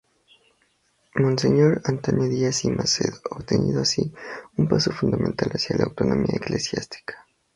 Monseñor 1.13 1.83
Antonio 1.85 2.27
Díaz 2.27 2.65
y 2.65 2.71
Macedo, 2.71 3.17
obteniendo 3.29 3.81
así, 3.81 4.11
un 4.57 4.67
paso 4.67 4.91
fundamental 4.91 5.51
hacia 5.53 5.77
la 5.77 5.83
autonomía 5.83 6.37
eclesiástica. 6.37 7.27